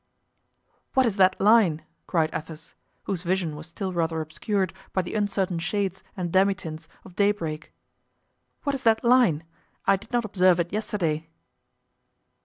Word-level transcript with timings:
"What 0.95 1.05
is 1.05 1.17
that 1.17 1.39
line?" 1.39 1.83
cried 2.07 2.31
Athos, 2.33 2.73
whose 3.03 3.21
vision 3.21 3.55
was 3.55 3.67
still 3.67 3.93
rather 3.93 4.19
obscured 4.19 4.73
by 4.93 5.03
the 5.03 5.13
uncertain 5.13 5.59
shades 5.59 6.03
and 6.17 6.31
demi 6.31 6.55
tints 6.55 6.87
of 7.05 7.15
daybreak. 7.15 7.71
"What 8.63 8.73
is 8.73 8.81
that 8.81 9.03
line? 9.03 9.43
I 9.85 9.97
did 9.97 10.11
not 10.11 10.25
observe 10.25 10.59
it 10.59 10.73
yesterday." 10.73 11.27